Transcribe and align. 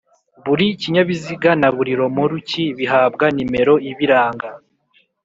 Buri 0.45 0.65
kinyabiziga 0.81 1.51
na 1.61 1.69
buri 1.75 1.91
romuruki 1.99 2.63
bihabwa 2.77 3.25
nimero 3.35 3.73
ibiranga 3.91 4.49